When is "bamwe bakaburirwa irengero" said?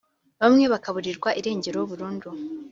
0.41-1.79